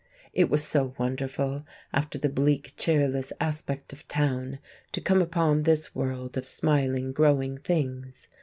It 0.33 0.49
was 0.49 0.63
so 0.63 0.95
wonderful, 0.97 1.63
after 1.93 2.17
the 2.17 2.27
bleak, 2.27 2.73
cheerless 2.75 3.31
aspect 3.39 3.93
of 3.93 4.07
town, 4.07 4.57
to 4.93 4.99
come 4.99 5.21
upon 5.21 5.61
this 5.61 5.93
world 5.93 6.37
of 6.37 6.47
smiling 6.47 7.11
growing 7.11 7.59
things. 7.59 8.27